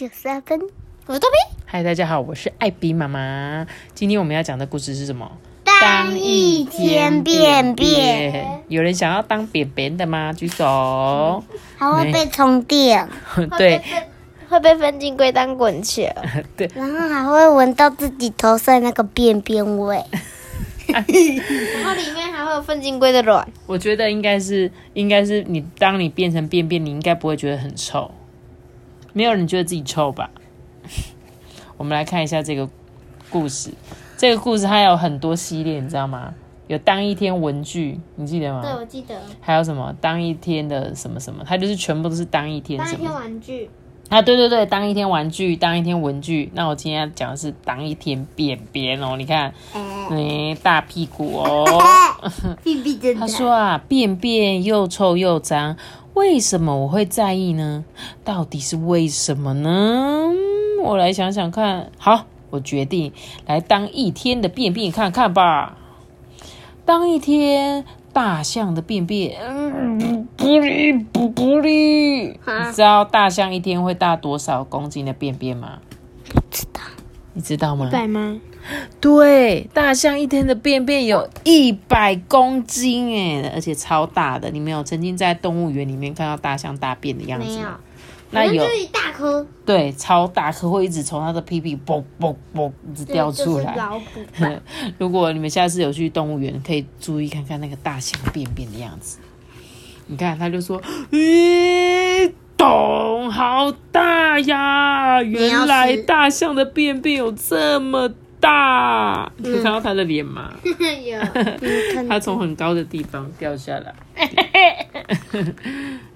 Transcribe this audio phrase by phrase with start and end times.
[0.00, 0.58] 九三分。
[1.04, 1.56] 我是豆比。
[1.66, 3.66] 嗨，大家好，我是艾比妈妈。
[3.92, 5.30] 今天我们要讲的故事是什么？
[5.62, 10.32] 当一天便便，有人想要当便便的吗？
[10.32, 11.44] 举手。
[11.76, 13.06] 还会被充电，
[13.58, 13.82] 对
[14.48, 16.04] 会被分进龟当滚球，
[16.56, 20.02] 对，然后还会闻到自己头上那个便便味。
[20.88, 23.46] 然后里面还会有粪金龟的卵。
[23.66, 28.10] 我觉得应该是，应该是你当你变成便便，你应该不会觉得很臭。
[29.12, 30.30] 没有人觉得自己臭吧？
[31.76, 32.68] 我们来看一下这个
[33.30, 33.70] 故事。
[34.16, 36.34] 这个故事它有很多系列，你知道吗？
[36.66, 38.60] 有当一天文具，你记得吗？
[38.62, 39.20] 对，我记得。
[39.40, 43.68] 还有什么当一天的什么什么，它就是全部都是当一天当一天什么玩具，
[44.08, 44.22] 啊？
[44.22, 46.48] 对对对，当一天玩具，当一天文具。
[46.54, 49.52] 那我今天要讲的是当一天便便哦，你看，
[50.12, 51.64] 你，大屁股哦。
[52.62, 55.76] 屁屁真的他说啊，便便又臭又脏，
[56.20, 57.82] 为什么我会在意呢？
[58.22, 60.28] 到底是为什么呢？
[60.82, 61.90] 我来想想看。
[61.96, 63.10] 好，我决定
[63.46, 65.78] 来当一天的便便看看吧。
[66.84, 72.26] 当一天大象的便便，嗯，不哩不不哩。
[72.26, 75.78] 你知道大象一天会大多少公斤的便便吗？
[76.34, 76.82] 不知道。
[77.32, 77.88] 你知道吗？
[77.90, 78.38] 百吗？
[79.00, 84.50] 对，大象一天的便便有一百公斤哎，而且超大的。
[84.50, 87.58] 你们有曾经在动物园里面看到大象大便的样子。
[88.32, 93.76] 那有就是一大颗，对，超大颗会一直从它的屁屁啵啵啵一直掉出来。
[94.98, 99.18] 如果你们下次有去动物园，可以注意看看那个大象便便的样子。
[100.06, 105.20] 你看，他就说：“咦，咚，好大呀！
[105.22, 109.30] 原来大象的便便有这么大。
[109.36, 110.52] 你看到他的脸吗？
[110.64, 111.20] 有，
[112.08, 113.94] 他从很高的地方掉下来，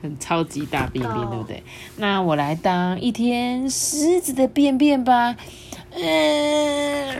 [0.03, 1.62] 很超级大便便，对不对？
[1.97, 5.36] 那我来当一天狮子的便便吧。
[5.97, 7.14] 嗯，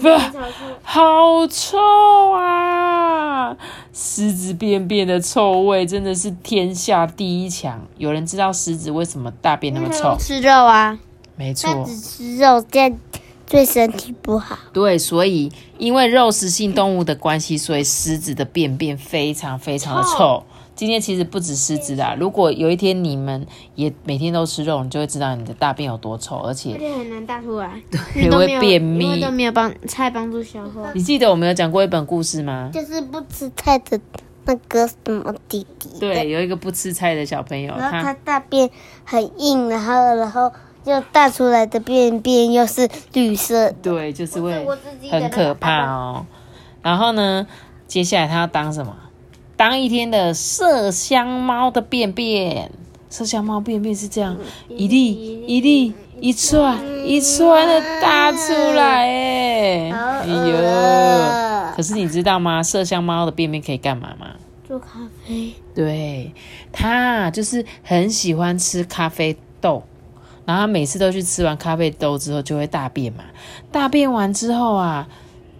[0.00, 0.08] 不，
[0.82, 1.78] 好臭
[2.32, 3.56] 啊！
[3.92, 7.86] 狮子便便的臭味真的是天下第一强。
[7.98, 10.16] 有人知道狮子为什么大便那么臭？
[10.18, 10.98] 吃肉啊，
[11.36, 12.98] 没错，它只吃肉，这样
[13.48, 14.58] 对身体不好。
[14.72, 20.18] 对，所以因为肉食性动物的关系，所以狮子的便便非常非常的臭。
[20.18, 27.80] 臭今天其实不止狮子啦，如果有一天你们也每天都吃肉，你就会知道你的大便有多臭，而而且且很难大出来，
[28.14, 29.30] 也会便秘因为都。
[29.30, 30.92] 没有帮菜帮助消化。
[30.94, 32.70] 你记得我们有讲过一本故事吗？
[32.74, 33.98] 就是不吃菜的
[34.44, 35.88] 那个什么弟弟。
[35.98, 36.28] 对，。
[36.28, 38.68] 有一个不吃菜的小朋友，然后他他大便
[39.04, 40.52] 很硬，然后然后
[40.86, 43.74] 又大出来的便便又是绿色的。
[43.82, 44.64] 对，就是会
[45.10, 46.24] 很可怕哦。
[46.82, 47.46] 然后呢，
[47.86, 48.96] 接下来他要当什么？
[49.56, 52.70] 当一天的麝香猫的便便。
[53.08, 54.36] 麝香猫便便是这样，
[54.68, 56.76] 一粒一粒一串
[57.06, 61.76] 一串的大出来，哎，哎呦！
[61.76, 62.60] 可是你知道吗？
[62.62, 64.26] 麝香猫的便便可以干嘛吗？
[64.66, 66.34] 做咖啡，对，
[66.72, 69.84] 它就是很喜欢吃咖啡豆，
[70.46, 73.24] 然后他每次都去吃完咖啡豆之后就会大便嘛。
[73.70, 75.06] 大便完之后啊，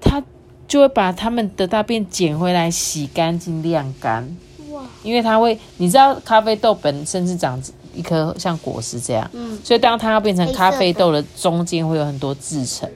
[0.00, 0.22] 它
[0.66, 4.36] 就会把它们的大便捡回来洗干净晾干。
[4.70, 7.60] 哇，因为它会，你知道咖啡豆本身是长
[7.94, 12.88] 一颗像果实这样，嗯，所以当它要变成咖啡豆的中间会有很多制成。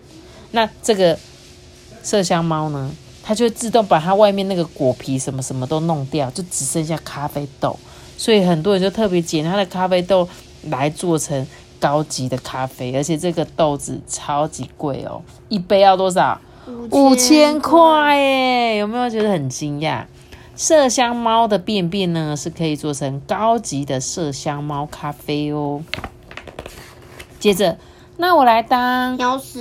[0.52, 1.18] 那这个
[2.04, 2.90] 麝香猫呢，
[3.22, 7.78] 它就会自动把它外面那个果皮什么什么都弄掉，就只剩下咖啡豆。
[8.16, 10.28] 所以很多人就特别捡它的咖啡豆
[10.64, 11.46] 来做成
[11.80, 16.40] 高级的咖啡，而且这个豆子超级贵哦，一杯要多少？
[16.90, 18.76] 五千块耶！
[18.76, 20.04] 有没有觉得很惊讶？
[20.56, 25.82] 麝香猫的便便呢，是可以做成高级的麝香猫咖啡哦。
[27.40, 27.78] 接着，
[28.18, 29.18] 那我来当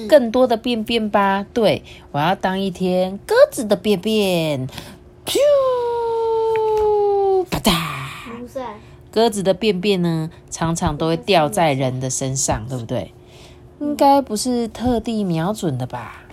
[0.10, 1.46] 更多的便便吧。
[1.54, 1.82] 对，
[2.12, 4.68] 我要当一天鸽子的便便。
[9.12, 13.14] 鸽子的便便呢，常常都会掉在人的身上，对不对？
[13.80, 16.24] 应该不是特地瞄准的吧？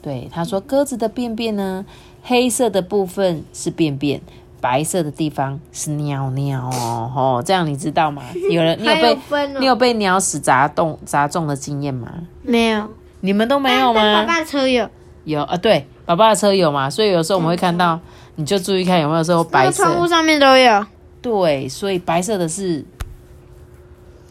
[0.00, 1.84] 对，他说鸽子的便便呢，
[2.22, 4.20] 黑色的部分是便便，
[4.60, 7.10] 白色的地方是尿尿哦。
[7.14, 8.22] 哦，这样你知道吗？
[8.50, 12.08] 有人 你有被有哦你有被鸟屎砸中砸中的经验吗？
[12.42, 12.88] 没有？
[13.20, 14.00] 你们都没有吗？
[14.00, 14.88] 但爸爸车有，
[15.24, 17.98] 有啊，对，爸爸的车有嘛，所以有时候我们会看到，
[18.36, 20.14] 你就注意看有没有时候白色窗户色。
[20.14, 20.86] 上面都有
[21.28, 22.84] 对，所以白色的是，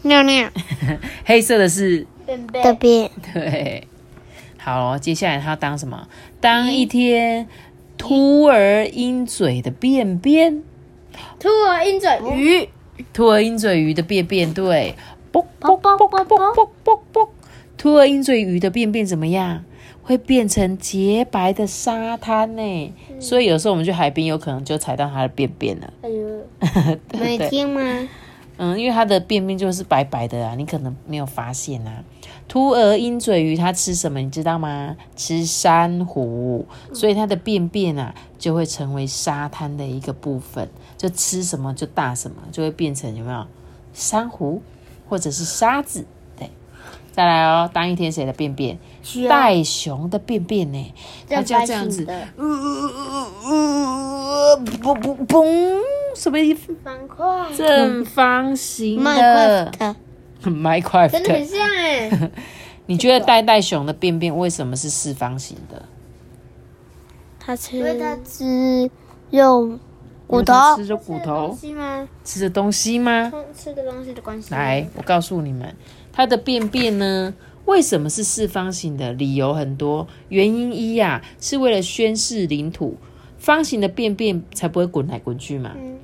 [0.01, 0.49] 尿尿。
[1.25, 2.47] 黑色的是，便
[2.77, 3.87] 便 对。
[4.57, 6.07] 好哦，接下来他要当什么？
[6.41, 7.47] 当一天
[7.97, 10.63] 秃儿鹰嘴的便便。
[11.39, 12.69] 兔儿鹰嘴鱼，
[13.13, 14.95] 兔儿鹰嘴鱼的便便，对，
[15.31, 17.31] 啵啵啵啵啵啵啵啵。
[17.77, 19.63] 兔儿鹰嘴鱼的便便怎么样？
[20.07, 22.93] 会变成洁白的沙滩呢。
[23.19, 25.93] 所以有时候我们去海边，有可能就踩到它的便便了。
[26.01, 27.81] 哎呦， 对每天吗？
[28.55, 32.03] 嗯，因为它的便便就是白白的啊，你可能没有发现啊。
[32.47, 34.95] 秃额鹰嘴鱼它吃什么，你知道吗？
[35.17, 43.45] 吃珊瑚，所以它的便便啊就会成为沙滩的一个部分，就吃什么就大什么，就会变成有没有
[43.93, 44.61] 珊瑚
[45.09, 46.05] 或者是沙子？
[47.17, 48.77] 对，再来哦，当一天谁的便便？
[49.27, 50.93] 袋熊的便便呢？
[51.27, 52.45] 它就要这样子，的呃，
[54.83, 55.79] 不不嘣，
[56.15, 56.75] 什么意思？
[56.83, 59.95] 方块，正方形麦的块
[60.43, 62.31] 的，Minecraft，真的很像哎，
[62.85, 65.83] 你觉得袋袋熊的便便为什么是四方形的？
[67.39, 68.91] 它吃因为它吃
[69.31, 69.79] 肉
[70.27, 72.07] 骨头吃着骨头，吗？
[72.25, 73.31] 吃着东西吗？
[73.57, 74.53] 吃个东西的关系。
[74.53, 75.73] 来，我告诉你们，
[76.11, 77.33] 它的便便呢，
[77.65, 79.13] 为什么是四方形的？
[79.13, 82.97] 理由很多，原因一呀、是为了宣示领土，
[83.37, 85.71] 方形的便便才不会滚来滚去嘛。
[85.77, 85.97] 嗯，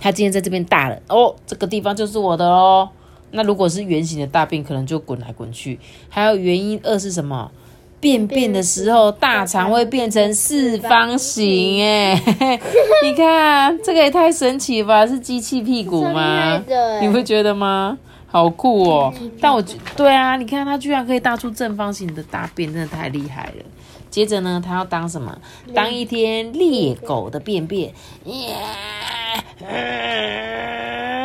[0.00, 2.88] 它今天在这边大了，哦，这个地方就是我的哦。
[3.30, 5.78] 那如果是圆形的大便，可能就滚来滚去。
[6.08, 7.52] 还有原因二是什么？
[8.00, 12.14] 便便的时候，大肠会变成四方形，哎，
[13.04, 15.06] 你看这个也太神奇了吧？
[15.06, 16.62] 是机器屁股吗？
[17.00, 17.98] 你会觉得吗？
[18.30, 19.12] 好酷哦！
[19.40, 23.64] 但我觉对啊，你看它居然可以大出正方形的大便，真的太厉害了。
[24.10, 25.36] 接着呢，它要当什么？
[25.74, 27.92] 当一天猎狗的便便，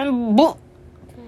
[0.06, 0.56] 嗯不，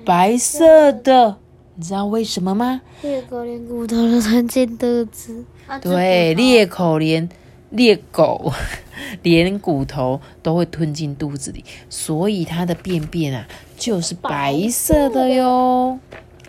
[0.05, 1.35] 白色的，
[1.75, 2.81] 你知道为什么吗？
[3.01, 5.43] 猎狗连骨头都吞进肚子，
[5.81, 7.27] 对，猎口连
[7.71, 8.53] 猎狗
[9.23, 13.45] 连骨头都会吞进肚子里，所以它的便便啊
[13.77, 15.99] 就是白色的哟。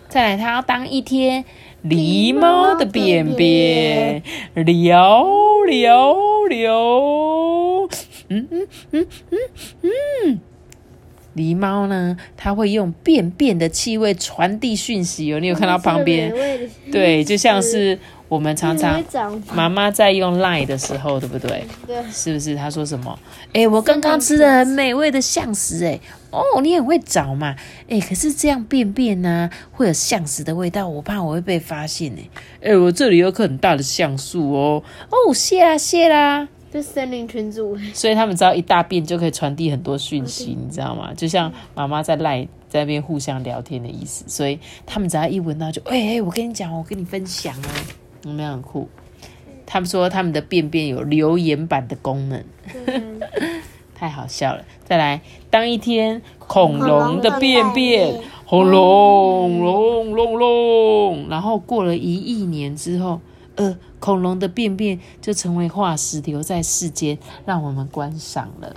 [0.07, 1.43] 再来，它要当一天
[1.83, 4.23] 狸猫的便便，
[4.55, 5.25] 聊
[5.67, 6.15] 聊
[6.47, 6.73] 聊，
[8.29, 9.39] 嗯嗯嗯嗯
[9.81, 10.39] 嗯。
[11.37, 15.39] 狸猫呢，它会用便便的气味传递讯息哦。
[15.39, 16.33] 你有看到旁边？
[16.91, 17.97] 对，就像是
[18.27, 21.63] 我们常常长妈妈在用 Line 的时候，对不对？
[21.85, 22.55] 对，是不是？
[22.55, 23.17] 她说什么？
[23.53, 25.99] 哎、我刚刚吃的很美味的象食，哎，
[26.31, 27.55] 哦，你很会找嘛，
[27.87, 36.47] 哎，可是这样便便呢、会有象食的味道，我怕我会被发现，哎，哎，我这里有棵很大的橡树哦，哦，谢啦谢啦。
[36.77, 41.11] 这森林群主， 所以他们只要一大便就可以传递很多讯息，你知道吗？
[41.15, 47.69] 就像妈妈在赖在那边互相聊天的意思，所以他们只要一闻到就，哎、哎、我跟你讲，我跟你分享哦，
[48.25, 48.87] 有没有很酷？
[49.65, 52.43] 他们说他们的便便有留言板的功能，
[53.95, 54.63] 太好笑了。
[54.85, 63.19] 再来，当一天恐龙的便便，轰隆隆隆隆，然后过了一亿年之后，
[63.57, 68.75] 呃，恐龙的便便就成为化石，留在世间，让我们观赏了。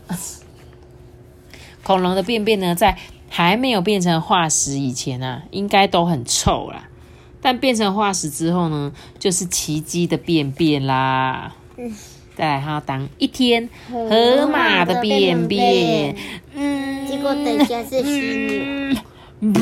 [1.84, 2.98] 恐龙的便便呢，在
[3.28, 6.88] 还没有变成化石以前啊，应该都很臭啦。
[7.40, 11.54] 但变成化石之后呢，就是奇迹的便便啦。
[12.36, 16.14] 再来，它要当一天河马的便便，
[16.54, 18.98] 嗯，结果等下是犀
[19.40, 19.52] 牛，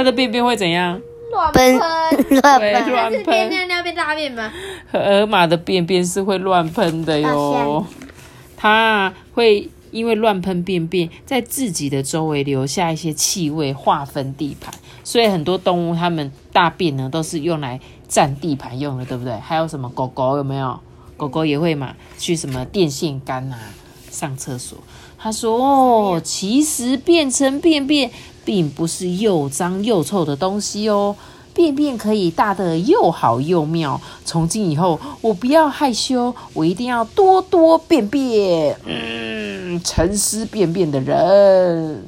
[0.00, 0.98] 它的便便会怎样？
[1.30, 3.50] 乱奔喷， 乱对，奔，乱是变喷。
[3.50, 4.50] 尿尿变大便吗？
[4.90, 7.84] 河马的便便是会乱喷的哟，
[8.56, 14.72] 它会因为乱喷便便，在自己的周围留下一些气味，划分地盘。
[15.04, 17.78] 所以很多动物它们大便呢，都是用来
[18.08, 19.34] 占地盘用的，对不对？
[19.34, 20.80] 还有什么狗狗有没有？
[21.18, 23.58] 狗狗也会嘛，去什么电线杆啊
[24.10, 24.78] 上厕所。
[25.22, 28.10] 他说：“哦，其实变成便便
[28.50, 31.14] 并不是又脏又臭的东西哦，
[31.54, 34.00] 便便可以大的又好又妙。
[34.24, 38.76] 从今以后，我不要害羞，我一定要多多便便。
[38.84, 42.04] 嗯，沉思便便的人。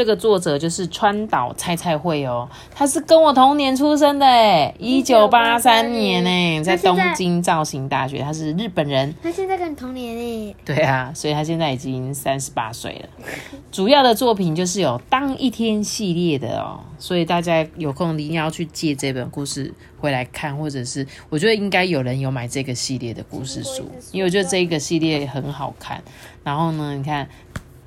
[0.00, 9.14] 这个作者就是川岛菜菜惠哦，他是跟我同年出生的诶，一九八三年诶，在东京造型大学，他是日本人。
[9.22, 13.08] 他现在跟你同年诶，对啊，所以他现在已经三十八岁了。
[13.70, 26.02] 主要的作品就是有《当一天》系列的哦，所以大家有空一定要去借这本故事回来看，或者是我觉得应该有人有买这个系列的故事书，因为我觉得这个系列很好看。
[26.42, 27.28] 然后呢，你看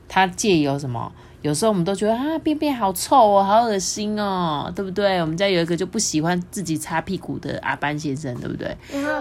[0.07, 1.11] 他借有什么？
[1.43, 5.19] 有时候我们都觉得啊，便便好臭哦，好恶心哦，对不对？
[5.19, 8.75] 我们家有一个就不喜欢自己擦屁股的阿班先生，对不对？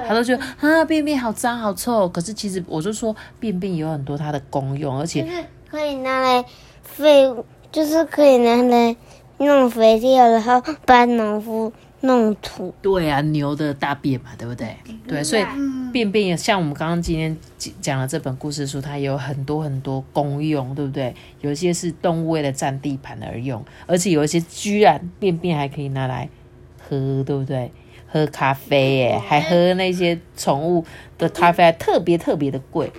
[0.06, 2.08] 他都觉得啊，便便好脏好臭。
[2.08, 5.26] 可是其实我就说，便便有很多它的功用，而且
[5.68, 6.44] 可以拿来
[6.84, 8.96] 废物，就是可以拿来
[9.38, 12.72] 弄肥料，然后帮农夫弄土。
[12.80, 14.76] 对啊，牛的大便嘛，对不对？
[15.12, 15.44] 对，所以
[15.92, 17.36] 便便也像我们刚刚今天
[17.82, 21.14] 讲的这本故事书，它有很多很多功用，对不对？
[21.42, 26.30] 有一些是动物为了占地盘而用，而且有一些居然便便还可以拿来
[26.78, 27.70] 喝，对不对？
[28.08, 30.84] 喝咖啡耶，还喝那些宠物
[31.18, 32.90] 的咖啡，还特别特别的贵。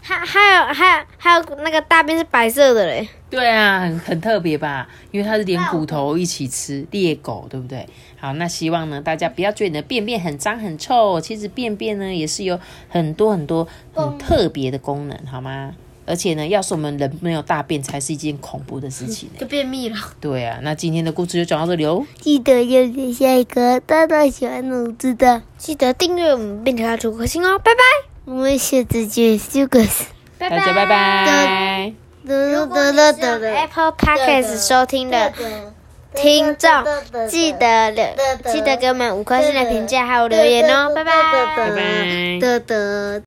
[0.00, 4.88] 还还有还有还有那个大便是白色的嘞，对啊，很很特别吧？
[5.10, 7.86] 因为它是连骨头一起吃，猎狗对不对？
[8.18, 15.74] 好，那希望呢，大家不要觉得你的便便很脏很臭，其实便便呢也是有很多很多很特别的功能，好吗？
[16.06, 19.34] 而且呢，要是我们人没有大便，才是一件恐怖的事情呢。
[19.40, 19.96] 就便秘了。
[20.18, 22.02] 对啊，那今天的故事就讲到这里哦。
[22.18, 25.42] 记得要留下一个大大喜欢我知道。
[25.58, 29.88] 记得订阅我们，并且要出颗星哦，拜拜，我们下次见，修个拜。
[30.38, 31.94] 拜大家拜拜。
[32.24, 35.32] 如果你是用 Apple Podcast 收听的
[36.14, 36.70] 听众，
[37.26, 38.04] 记得留，
[38.52, 41.12] 记得给我们五颗星的评价还有留言哦，拜拜。
[41.56, 42.38] 拜拜。
[42.38, 43.16] 得得。